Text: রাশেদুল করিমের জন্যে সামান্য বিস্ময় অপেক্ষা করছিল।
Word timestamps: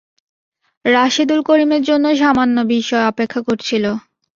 রাশেদুল 0.85 1.39
করিমের 1.49 1.81
জন্যে 1.89 2.11
সামান্য 2.21 2.57
বিস্ময় 2.71 3.05
অপেক্ষা 3.11 3.41
করছিল। 3.47 3.85